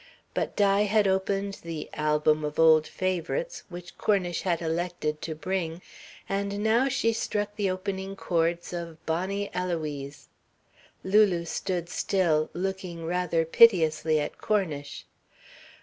[0.33, 5.83] But Di had opened the "Album of Old Favourites," which Cornish had elected to bring,
[6.27, 10.27] and now she struck the opening chords of "Bonny Eloise."
[11.03, 15.05] Lulu stood still, looking rather piteously at Cornish.